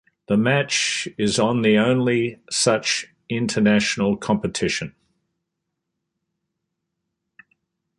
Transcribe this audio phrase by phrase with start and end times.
[0.25, 1.43] The match is the
[1.77, 4.95] only such international competition.